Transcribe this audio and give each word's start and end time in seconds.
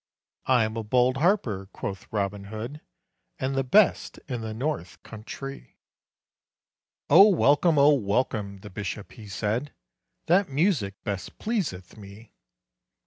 "I 0.47 0.63
am 0.63 0.77
a 0.77 0.83
bold 0.83 1.17
harper," 1.17 1.67
quoth 1.73 2.07
Robin 2.11 2.45
Hood, 2.45 2.81
"And 3.37 3.53
the 3.53 3.63
best 3.63 4.17
in 4.27 4.41
the 4.41 4.51
north 4.51 5.03
country." 5.03 5.77
"Oh 7.07 7.27
welcome, 7.29 7.77
oh 7.77 7.93
welcome," 7.93 8.61
the 8.61 8.71
bishop 8.71 9.11
he 9.11 9.27
said: 9.27 9.75
"That 10.25 10.49
music 10.49 10.95
best 11.03 11.37
pleaseth 11.37 11.97
me." 11.97 12.33